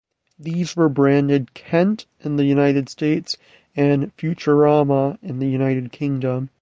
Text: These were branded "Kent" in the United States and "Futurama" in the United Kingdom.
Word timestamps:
These 0.39 0.75
were 0.75 0.89
branded 0.89 1.53
"Kent" 1.53 2.07
in 2.21 2.37
the 2.37 2.45
United 2.45 2.89
States 2.89 3.37
and 3.75 4.11
"Futurama" 4.17 5.19
in 5.21 5.37
the 5.37 5.47
United 5.47 5.91
Kingdom. 5.91 6.49